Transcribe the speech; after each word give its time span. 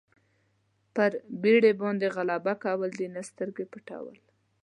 پر 0.95 1.11
بېرې 1.41 1.71
باندې 1.81 2.07
غلبه 2.15 2.53
کول 2.63 2.89
دي 2.99 3.07
نه 3.15 3.21
سترګې 3.29 3.65
پټول. 3.71 4.17